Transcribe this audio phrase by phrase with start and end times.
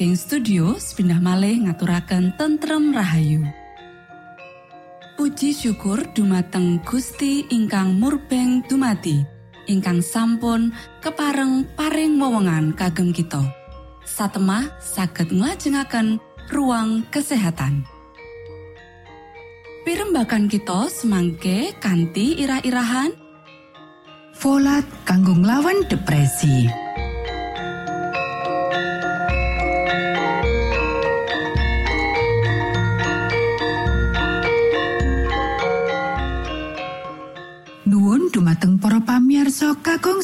[0.00, 3.44] saking studio pindah malih ngaturaken tentrem Rahayu.
[5.20, 9.20] Puji syukur dumateng Gusti ingkang murbeng dumati
[9.68, 10.72] ingkang sampun
[11.04, 13.44] kepareng paring wewenngan kagem kita.
[14.08, 16.16] Satemah saged nglajengaken
[16.48, 17.84] ruang kesehatan.
[19.84, 23.12] Pirembakan kita semangke kanthi irah-irahan.
[24.32, 26.79] Folat kanggo nglawan depresi.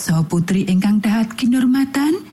[0.07, 2.31] Saha putri ingkang dahat kinurmatan.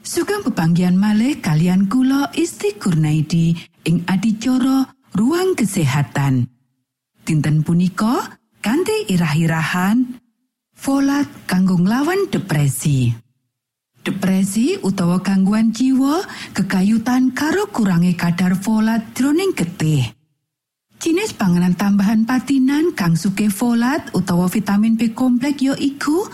[0.00, 3.52] Sugeng pepanggihan malih kalian kula Isti Kurnaidi
[3.84, 6.48] ing adicara Ruang Kesehatan.
[7.20, 10.24] Dinten punika kanthi irah-irahan
[10.76, 13.08] Folat kanggo nglawan depresi.
[14.04, 16.20] Depresi utawa gangguan jiwa
[16.52, 20.04] kekayutan karo kurangi kadar folat jroning getih.
[21.00, 26.28] Jinis panganan tambahan patinan kang suke folat utawa vitamin B kompleks ya iku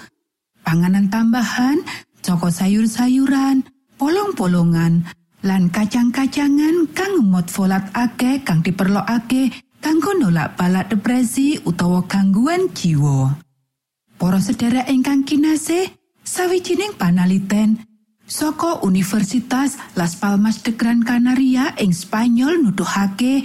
[0.63, 1.83] panganan tambahan
[2.23, 3.67] saka sayur-sayuran,
[3.99, 5.05] polong-polongan,
[5.43, 9.51] lan kacang-kacangan kang ngemot folat akeh kang diperlokake
[9.83, 13.35] kanggo nolak balak depresi utawa gangguan jiwa.
[14.23, 15.91] Para sedherek ingkang kinasih,
[16.23, 17.83] sawijining panaliten
[18.23, 23.43] saka Universitas Las Palmas de Gran Canaria ing Spanyol nuduhake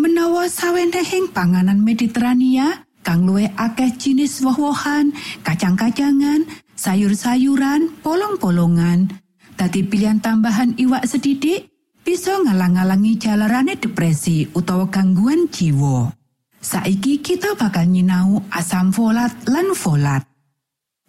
[0.00, 5.14] menawa sawenehing panganan Mediterania kang luwih akeh jinis woh-wohan,
[5.46, 6.42] kacang-kacangan,
[6.74, 9.06] sayur-sayuran, polong-polongan,
[9.54, 11.70] dadi pilihan tambahan iwak sedidik
[12.02, 16.10] bisa ngalang-alangi jalarane depresi utawa gangguan jiwa.
[16.58, 20.26] Saiki kita bakal nyinau asam folat lan folat.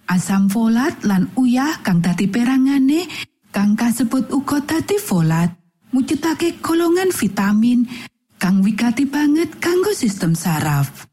[0.06, 3.10] Asam folat lan uyah kang dadi perangane
[3.50, 5.50] kang kasebut uga dadi folat
[5.89, 7.89] mujudake golongan vitamin
[8.38, 11.10] kang wigati banget kanggo sistem saraf.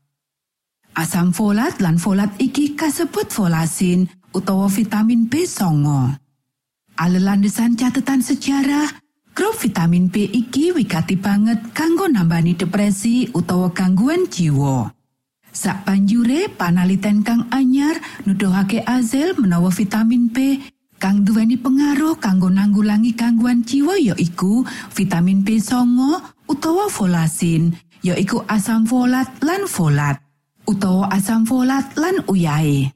[0.95, 5.67] Asam folat lan folat iki kasebut folasin utawa vitamin B9.
[6.95, 9.03] Alelandesan catatan sejarah,
[9.35, 14.95] grup vitamin B iki wigati banget kanggo nambani depresi utawa gangguan jiwa.
[15.51, 20.63] Sak banjure panaliten kang anyar nuduhake azel menawa vitamin B
[21.03, 24.63] kang duweni pengaruh kanggo nanggulangi gangguan jiwa ya iku
[24.95, 25.75] vitamin B9
[26.47, 27.75] utawa folasin,
[28.07, 30.24] ya iku asam folat lan folat
[30.69, 32.93] utawa asam folat lan uyahe.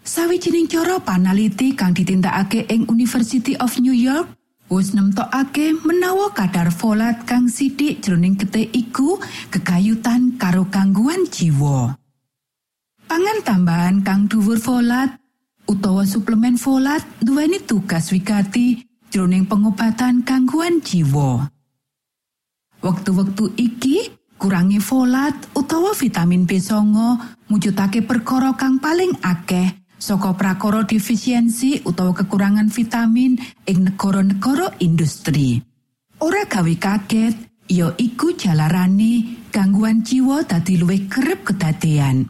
[0.00, 4.32] Sawijining cara panaliti kang ditindakake ing University of New York
[4.70, 9.20] wis nemtokake menawa kadar folat kang sidik jroning getih iku
[9.52, 11.98] kekayutan karo gangguan jiwa.
[13.10, 15.18] Pangan tambahan kang dhuwur folat
[15.66, 21.50] utawa suplemen folat duweni tugas wigati jroning pengobatan gangguan jiwa.
[22.80, 26.72] Wektu-wektu iki kurangi folat utawa vitamin B9
[27.52, 33.36] mujudake perkara kang paling akeh saka prakara defisiensi utawa kekurangan vitamin
[33.68, 35.60] ing negara-negara industri.
[36.24, 37.36] Ora gawe kaget,
[37.68, 42.24] ya iku jalarane gangguan jiwa dadi luwih kerep kedadean.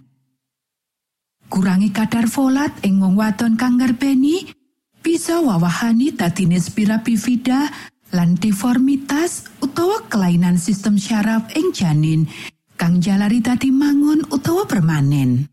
[1.46, 4.50] Kurangi kadar folat ing wong wadon kang ngerbeni
[4.98, 7.70] bisa wawahani dadine spira bifida
[8.10, 12.26] lan deformitas utawa kelainan sistem syaraf ing janin
[12.74, 15.46] kang jalari dadi mangun utawa permanen.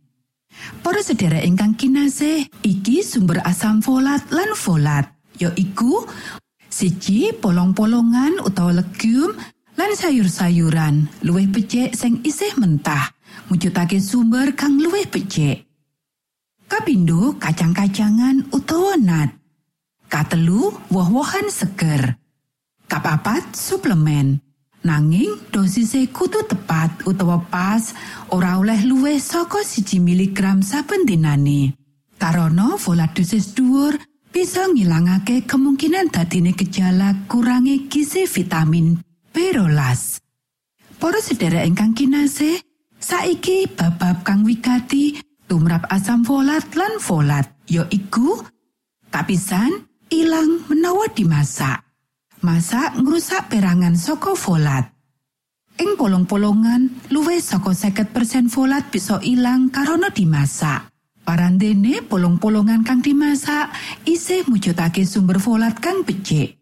[0.81, 5.05] Para sedherek ingkang kinasih, iki sumber asam folat lan folat,
[5.37, 6.07] ya iku
[6.65, 9.37] siji polong-polongan utawa legume
[9.77, 13.13] lan sayur-sayuran luwih becik sing isih mentah,
[13.53, 15.69] mujudake sumber kang luwih becik.
[16.67, 19.31] Kapindo kacang-kacangan utawa nut.
[20.07, 22.19] Katelu woh-wohan seger.
[22.87, 24.39] Kapapat suplemen.
[24.87, 27.91] Nanging dosise kudu tepat utawa pas
[28.31, 31.75] ora oleh luwih saka siji miligram saben dinane.
[32.79, 33.99] Folat dosis dhuwur
[34.31, 38.95] bisa ngilangake kemungkinan dadine gejala kurangi gizi vitamin
[39.35, 40.23] B12.
[40.97, 42.57] Para sedherek ingkang kinasih,
[42.97, 48.39] saiki bab-bab kang wigati tumrap asam folat lan folat ya iku
[49.11, 51.86] kapisan ilang menawa dimasak.
[52.45, 54.93] Masak ngrusak perangan saka folat.
[55.77, 60.89] Ing polong-polongan, luwih saka 50% folat bisa ilang karena dimasak.
[61.25, 63.73] Parandene polong-polongan kang dimasak
[64.05, 66.61] isih mujudake sumber folat kang becik.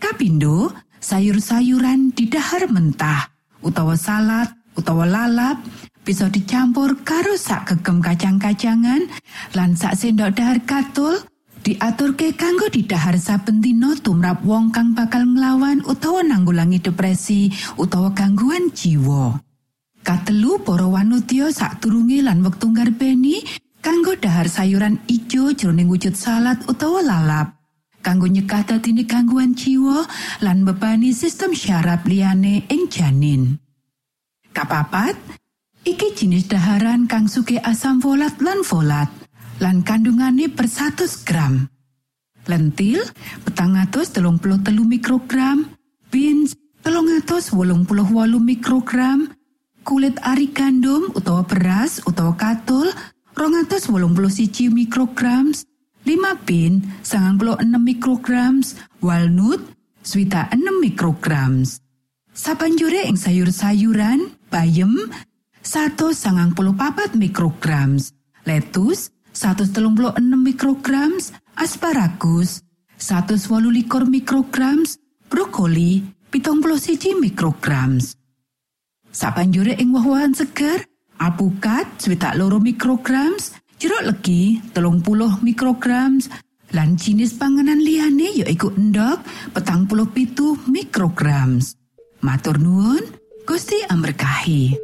[0.00, 3.32] Kapindo, sayur-sayuran didahar mentah,
[3.64, 5.60] utawa salad, utawa lalap,
[6.06, 9.10] bisa dicampur karo sak gegem kacang-kacangan
[9.58, 11.18] lan sak sendok dahar katul
[11.66, 18.70] diaturke kanggo didahar saben dina tumrap wong kang bakal nglawan utawa nanggulangi depresi utawa gangguan
[18.70, 19.34] jiwa.
[20.06, 23.42] Katelu para wanudya sadurunge lan wektu ngarbeni
[23.82, 27.58] kanggo dahar sayuran ijo jroning wujud salad utawa lalap.
[27.98, 30.06] Kanggo nyekah dadine gangguan jiwa
[30.46, 33.58] lan bebani sistem syaraf liyane ing janin.
[34.54, 35.18] Kapapat,
[35.82, 39.25] iki jenis daharan kang suke asam folat lan folat.
[39.60, 41.68] Lan kandungane per 100 gram.
[42.46, 43.02] Lentil
[43.42, 45.66] petang atus telung puluh telu mikrogram,
[46.14, 46.54] beans
[46.86, 49.34] telung atus wolung puluh wolu mikrogram,
[49.82, 52.86] kulit ari gandum utawa beras utawa katul
[53.34, 55.50] rong atus wolung puluh siji mikrogram,
[56.06, 58.62] 5 bin sangang puluh enam mikrogram,
[59.02, 59.58] walnut
[60.06, 61.66] swita 6 mikrogram.
[62.30, 65.10] Sabanjure ing sayur-sayuran, bayem,
[65.66, 67.98] satu sangang puluh papat mikrogram,
[68.46, 71.12] lettuce 136 mikrogram
[71.60, 72.64] asparagus.
[72.96, 74.80] 128 mikrogram
[75.28, 76.16] brokoli.
[76.26, 78.00] Pitung siji mikrogram
[79.16, 80.84] sapanjure ing woh-wohan seger
[81.16, 83.32] apukat swidak loro mikrogram
[83.80, 86.20] jeruk legi telung puluh mikrogram
[86.76, 89.24] lan jinis panganan liyane yaiku endok
[89.56, 91.56] petang puluh pitu mikrogram
[92.20, 93.00] matur nuwun
[93.48, 94.76] Gusti amberkahi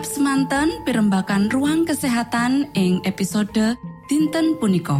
[0.00, 3.76] cekap semanten pimbakan ruang kesehatan ing episode
[4.08, 4.96] dinten punika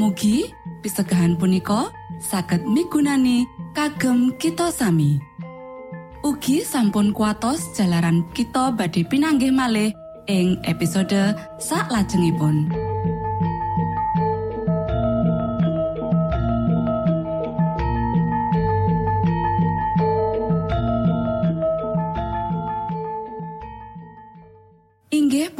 [0.00, 0.48] Mugi
[0.80, 3.44] pisegahan punika saged migunani
[3.76, 5.20] kagem kita sami
[6.24, 9.92] Ugi sampun kuatos jalaran kita badhe pinanggih malih
[10.24, 12.72] ing episode sak lajengipun.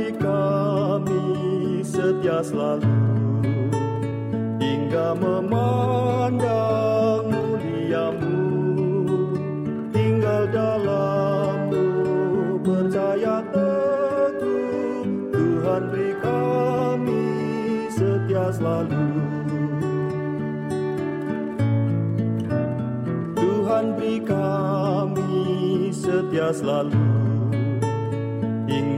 [0.00, 1.24] Beri kami
[1.84, 2.88] setia selalu
[4.56, 8.40] hingga memandang muliamu.
[9.92, 11.84] Tinggal dalammu
[12.64, 15.04] percaya teguh
[15.36, 17.28] Tuhan beri kami
[17.92, 19.04] setia selalu.
[23.36, 25.28] Tuhan beri kami
[25.92, 27.29] setia selalu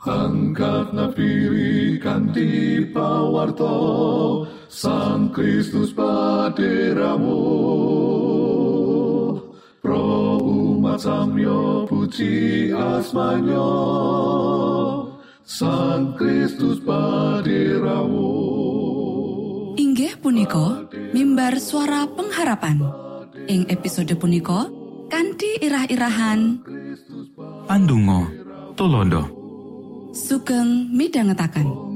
[0.00, 7.44] Angkat nafiri kanti pawarto Sang Kristus paderamu.
[9.84, 13.68] Pro umat samyo puji asmanyo.
[15.44, 18.32] Sang Kristus paderamu.
[19.76, 22.80] Inggih punika mimbar suara pengharapan.
[23.52, 24.64] Ing episode punika
[25.12, 26.64] kanthi irah-irahan.
[27.68, 28.32] Pandungo
[28.80, 29.39] Tulondo
[30.12, 31.90] sugeng midhangetaken.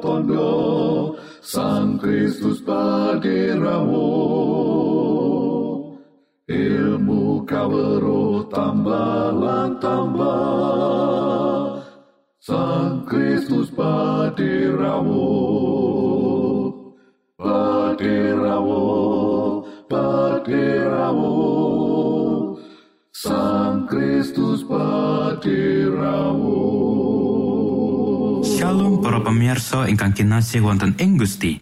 [0.00, 1.12] Tondo
[1.44, 4.08] Sang Kristus paderamu
[6.48, 9.36] Ilmu kawero tambah
[9.82, 11.84] tambah
[12.40, 15.28] Sang Kristus paderamu
[17.36, 18.86] Paderamu
[19.90, 21.89] Paderamu
[23.10, 26.62] Sang Kristus paderamu
[28.46, 31.58] Shalom para pemirsa ingkang kinasih wonten ing Gusti.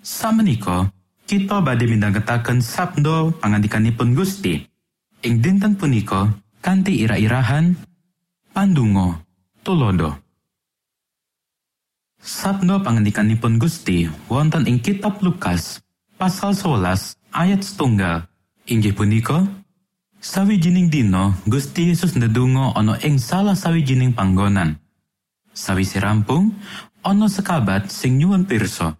[0.00, 0.88] Samenika
[1.28, 4.64] kita badhe midhangetaken sabda pangandikanipun Gusti.
[5.20, 6.32] Ing dinten punika
[6.64, 7.76] kanthi ira-irahan
[8.56, 9.20] pandungo
[9.60, 10.24] tulodo.
[12.16, 15.84] Sabdo pangandikanipun Gusti wonten ing kitab Lukas
[16.16, 18.24] pasal 11 ayat setunggal
[18.64, 19.44] inggih punika
[20.22, 24.78] sawijining dina Gusti Yesus ndedonga ana ing salah sawijining panggonan.
[25.52, 26.54] Sawise rampung
[27.02, 28.94] ana sekabat sing nyuwun pirsa.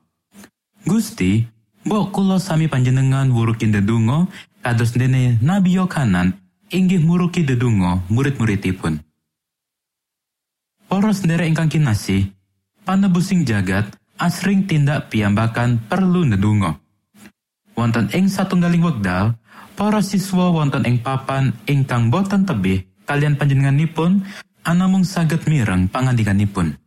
[0.83, 1.47] Gusti
[1.87, 4.27] mbok kula sami panjenengan wuruki ndedonga
[4.67, 6.35] kados dene Nabi Yohanan
[6.75, 8.99] inggih muruki dedungo murid-muridipun.
[10.91, 12.29] Para sendiri ingkang kinasih,
[12.85, 16.77] panebusing jagat asring tindak piyambakan perlu nedungo.
[17.73, 19.33] Wonten ing satunggaling wekdal,
[19.83, 24.23] para siswa wonten ing papan ingkang boten tebih kalian panjenenganipun
[24.63, 26.79] anamung saged mireng pangandikanipun.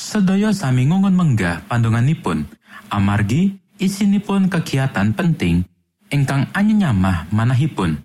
[0.00, 2.48] Sedaya sami ngungun menggah pandunganipun,
[2.88, 5.68] amargi isinipun kegiatan penting
[6.08, 8.00] ingkang anyanyamah manahipun.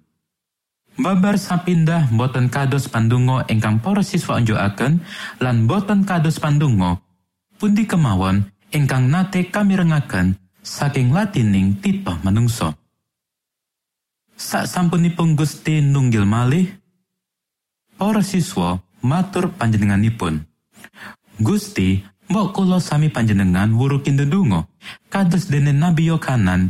[0.99, 4.99] Babar sapindah boten kados pandungo ingkang para siswa unjukaken
[5.39, 6.99] lan boten kados pandungo
[7.55, 12.75] pundi kemawon ingkang nate kami rengaken saking latining tito manungso.
[14.37, 16.69] Sak sampunipun Gusti nunggil malih
[17.97, 20.45] para siswa matur panjenenganipun.
[21.41, 24.69] Gusti, mbok kula sami panjenengan wurukin dedungo
[25.09, 26.69] kados dene Nabi Yohanan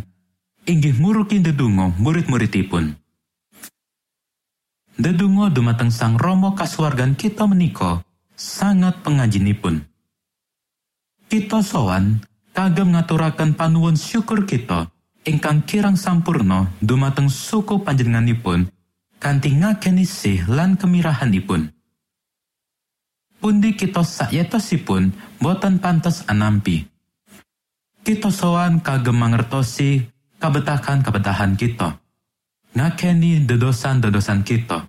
[0.64, 2.96] inggih murukin dedungo murid-muridipun.
[4.96, 8.00] Dedungo dumateng sang Romo kasuwargan kita menika
[8.40, 9.84] sangat pengajinipun.
[11.28, 12.24] Kita sowan
[12.56, 14.88] kagem ngaturaken panuwun syukur kita
[15.28, 18.72] ingkang kirang sampurno dumateng suku panjenenganipun
[19.20, 21.68] kanthi ngakenisih lan kemirahanipun.
[23.38, 25.12] Pundi kita sakyatosipun
[25.44, 26.88] boten pantes anampi.
[28.02, 30.08] Kita sowan kagem mangertosi
[30.40, 32.00] kabetahan-kabetahan kita.
[32.78, 34.86] ngakeni dedosan-dedosan kita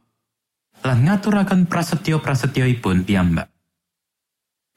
[0.85, 3.49] lan ngaturaken prasetyo-prasetyoipun piyambak.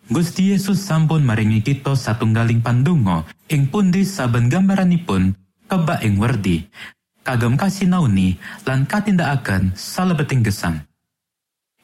[0.08, 5.36] Gusti Yesus sampun maringi kita satunggaling pandungo ing pundi saben gambaranipun
[5.72, 6.68] kebak ing werdi
[7.24, 8.36] kagem kasinauni
[8.68, 10.84] lan katindakaken salebeting gesang.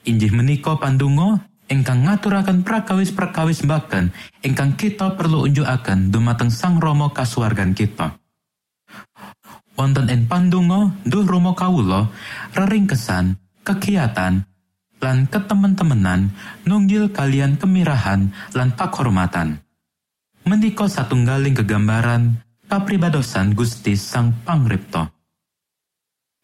[0.03, 1.39] Injih menika pandungo
[1.71, 4.11] ingkang ngaturaken prakawis-prakawis baken
[4.43, 8.19] ingkang kita perlu unjukaken dumateng Sang Rama kasuwargan kita.
[9.77, 12.09] wonten ing pandonga duh Rama kawula
[12.57, 14.41] reringkesan kegiatan
[14.97, 16.33] lan ketemen-temenan
[16.65, 19.61] nunggil kalian kemirahan lan pakhormatan
[20.49, 25.07] menika satunggaling kegambaran kapribadosan Gusti Sang Pangripto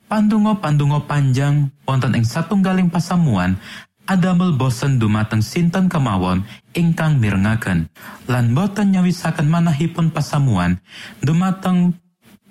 [0.07, 3.59] Pandungo-pandungo panjang wonten ing satunggaling pasamuan
[4.07, 6.43] adamel bosen dumateng sinten kemawon
[6.75, 7.88] ingkang mirengaken
[8.27, 10.79] lan boten nyawisaken manahipun pasamuan
[11.23, 11.95] dumateng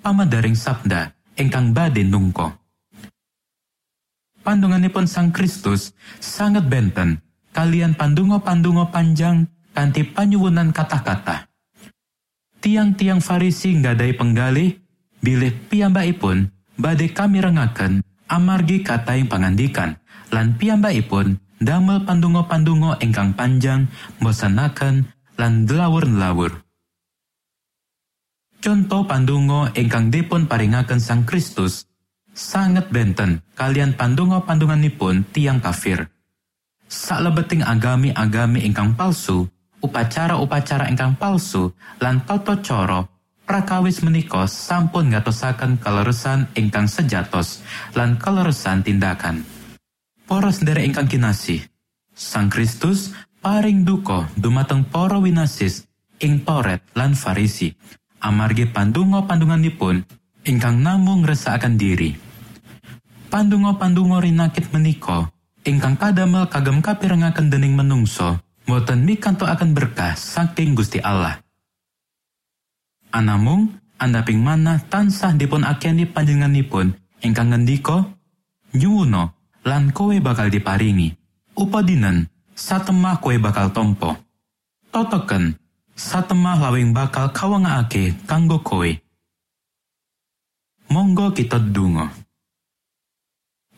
[0.01, 2.51] pamadaring sabda ingkang badhe nungko.
[4.43, 7.23] Pandunganipun Sang Kristus sangat benten
[7.55, 11.52] kalian pandungo-pandungo panjang kanthi panyuwunan kata-kata.
[12.63, 14.79] Tiang-tiang Farisi ngadai penggalih
[15.19, 16.47] bilih piyambakipun
[16.79, 17.99] badhe kami rengaken
[18.31, 19.99] amargi kata yang pangandikan
[20.31, 23.91] lan piyambakipun damel pandungo-pandungo ingkang panjang
[24.23, 26.63] bosanaken lan delawur-delawur.
[28.63, 31.83] Conto pandungo ingkang dipun paringaken Sang Kristus
[32.31, 36.07] sangat benten kalian pandungo pandunganipun tiang kafir.
[36.87, 39.51] Saklebeting agami-agami ingkang palsu,
[39.83, 43.11] upacara-upacara ingkang palsu, lan toto coro,
[43.43, 47.59] prakawis menika sampun ngatosaken kaleresan ingkang sejatos
[47.91, 49.43] lan kaleresan tindakan.
[50.23, 51.59] Poros dari ingkang kinasih,
[52.13, 55.89] Sang Kristus paring duko dumateng para winasis
[56.21, 57.73] ing Toret lan Farisi
[58.21, 60.05] amargi pandungo pandunganipun
[60.45, 62.13] ingkang namung resakaken diri.
[63.33, 65.33] Pandungo-pandungo rinakit menika
[65.65, 71.39] ingkang kadamel kagem kapirengaken dening menungso boten mikanto akan berkah saking Gusti Allah.
[73.13, 73.69] Anamung
[74.01, 78.09] andaping mana tansah dipun akeni panjenenganipun ingkang ngendika
[78.73, 79.31] nyuwuno
[79.63, 81.13] lan kowe bakal diparingi
[81.55, 84.17] upadinen satemah kowe bakal tompo
[84.89, 85.55] totoken
[85.93, 88.89] satemah lawing bakal kawangake kanggo kowe.
[90.93, 92.05] Monggo kita dungo.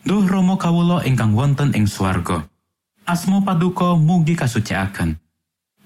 [0.04, 2.44] Duh Romo kawulo ingkang wonten ing swarga.
[3.06, 5.14] Asmo paduka mugi kasucikaken.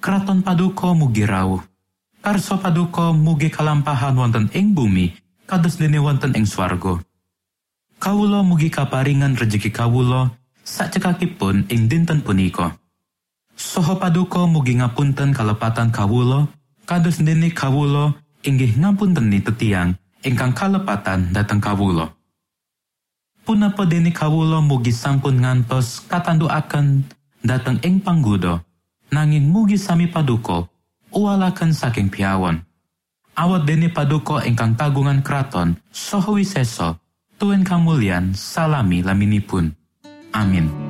[0.01, 1.61] Kraton paduka mugi rawuh.
[2.25, 5.13] Karso paduka mugi kalampahan wonten ing bumi
[5.45, 6.97] kados dene wonten ing swarga.
[8.01, 10.33] Kawulo mugi kaparingan rejeki kawulo
[10.65, 12.81] sakcekakipun ing dinten punika.
[13.53, 16.49] Soho paduka mugi ngapunten kalepatan kawulo,
[16.89, 18.17] kados dene kawulo
[18.49, 19.93] inggih ngapunteni tetiang
[20.25, 22.20] ingkang kalepatan dateng kawulo.
[23.45, 27.05] Punapa dene kawulo mugi sampun ngantos katanduaken
[27.41, 28.61] dateng ing panggudo,
[29.11, 30.69] nanging mugi sami paduka
[31.11, 32.63] uwalaken saking piawon.
[33.35, 37.01] Awat dene paduka ingkang kagungan kraton saha wisesa
[37.41, 39.73] tuen kamulyan salami laminipun.
[40.37, 40.90] Amin.